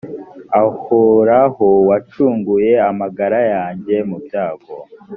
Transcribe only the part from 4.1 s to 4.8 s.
byago